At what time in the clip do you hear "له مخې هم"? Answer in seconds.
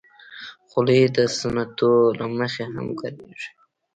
2.19-2.87